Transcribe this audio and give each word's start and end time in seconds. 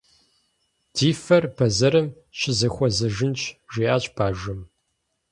«Ди 0.95 1.09
фэр 1.23 1.43
бэзэрым 1.55 2.07
щызэхуэзэжынщ»,- 2.37 3.41
жиӀащ 3.71 4.03
бажэм. 4.15 4.61